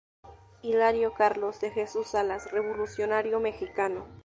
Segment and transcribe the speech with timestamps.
[0.63, 4.07] Hilario Carlos de Jesús Salas -Revolucionario mexicano-.